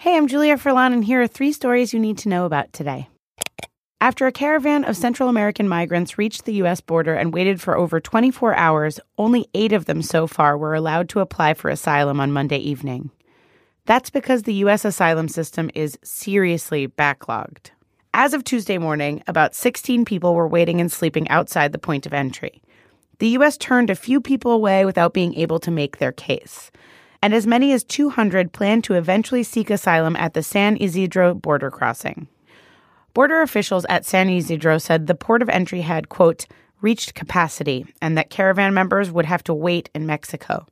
[0.00, 3.10] Hey, I'm Julia Furlan, and here are three stories you need to know about today.
[4.00, 6.80] After a caravan of Central American migrants reached the U.S.
[6.80, 11.10] border and waited for over 24 hours, only eight of them so far were allowed
[11.10, 13.10] to apply for asylum on Monday evening.
[13.84, 14.86] That's because the U.S.
[14.86, 17.68] asylum system is seriously backlogged.
[18.14, 22.14] As of Tuesday morning, about 16 people were waiting and sleeping outside the point of
[22.14, 22.62] entry.
[23.18, 23.58] The U.S.
[23.58, 26.70] turned a few people away without being able to make their case
[27.22, 31.70] and as many as 200 plan to eventually seek asylum at the San Ysidro border
[31.70, 32.28] crossing.
[33.12, 36.46] Border officials at San Ysidro said the port of entry had, quote,
[36.80, 40.66] reached capacity and that caravan members would have to wait in Mexico.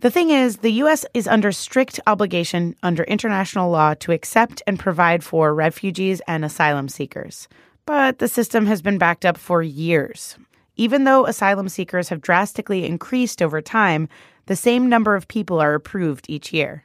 [0.00, 1.06] The thing is, the U.S.
[1.14, 6.88] is under strict obligation under international law to accept and provide for refugees and asylum
[6.88, 7.46] seekers.
[7.86, 10.36] But the system has been backed up for years.
[10.76, 14.08] Even though asylum seekers have drastically increased over time,
[14.46, 16.84] the same number of people are approved each year.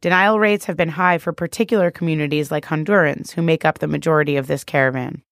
[0.00, 4.36] Denial rates have been high for particular communities like Hondurans, who make up the majority
[4.36, 5.22] of this caravan.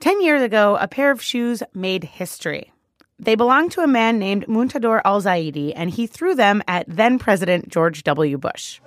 [0.00, 2.72] Ten years ago, a pair of shoes made history.
[3.18, 7.18] They belonged to a man named Muntadhar Al Zaidi, and he threw them at then
[7.18, 8.36] President George W.
[8.36, 8.80] Bush.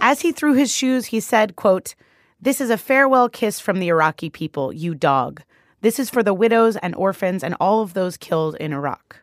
[0.00, 1.94] As he threw his shoes, he said, quote,
[2.40, 5.42] This is a farewell kiss from the Iraqi people, you dog.
[5.86, 9.22] This is for the widows and orphans and all of those killed in Iraq.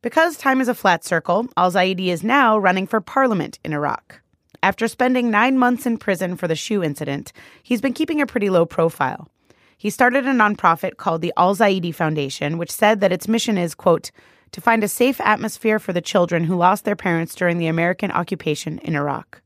[0.00, 4.20] Because time is a flat circle, Al Zaidi is now running for parliament in Iraq.
[4.62, 7.32] After spending nine months in prison for the shoe incident,
[7.64, 9.28] he's been keeping a pretty low profile.
[9.76, 13.74] He started a nonprofit called the Al Zaidi Foundation, which said that its mission is,
[13.74, 14.12] quote,
[14.52, 18.12] to find a safe atmosphere for the children who lost their parents during the American
[18.12, 19.42] occupation in Iraq.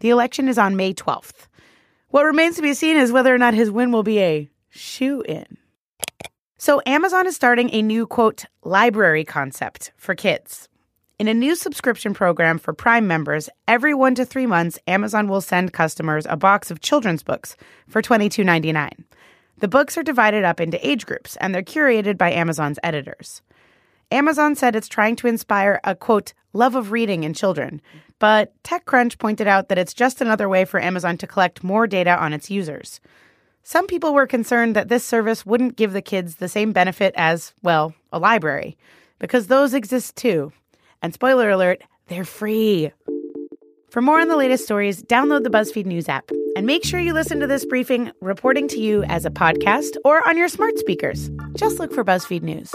[0.00, 1.48] The election is on May 12th.
[2.08, 5.22] What remains to be seen is whether or not his win will be a shoe
[5.22, 5.56] in.
[6.62, 10.68] So, Amazon is starting a new, quote, library concept for kids.
[11.18, 15.40] In a new subscription program for Prime members, every one to three months, Amazon will
[15.40, 17.56] send customers a box of children's books
[17.88, 18.90] for $22.99.
[19.56, 23.40] The books are divided up into age groups and they're curated by Amazon's editors.
[24.10, 27.80] Amazon said it's trying to inspire a, quote, love of reading in children.
[28.18, 32.22] But TechCrunch pointed out that it's just another way for Amazon to collect more data
[32.22, 33.00] on its users.
[33.62, 37.54] Some people were concerned that this service wouldn't give the kids the same benefit as,
[37.62, 38.76] well, a library,
[39.18, 40.52] because those exist too.
[41.02, 42.92] And spoiler alert, they're free.
[43.90, 47.12] For more on the latest stories, download the BuzzFeed News app and make sure you
[47.12, 51.30] listen to this briefing reporting to you as a podcast or on your smart speakers.
[51.54, 52.72] Just look for BuzzFeed News.